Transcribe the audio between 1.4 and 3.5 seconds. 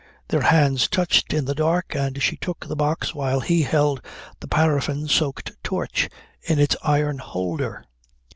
the dark and she took the box while